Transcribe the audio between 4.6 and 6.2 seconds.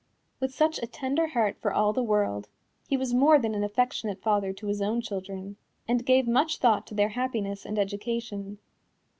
his own children, and